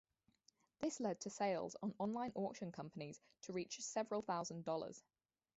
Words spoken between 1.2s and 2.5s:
to sales on online